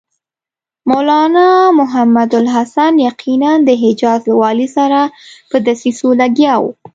[0.89, 1.47] مولنا
[1.79, 4.99] محمودالحسن یقیناً د حجاز له والي سره
[5.49, 6.63] په دسیسو لګیا و.